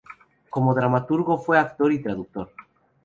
Como 0.49 0.73
dramaturgo 0.73 1.37
fue 1.37 1.59
autor 1.59 1.93
y 1.93 2.01
traductor. 2.01 2.49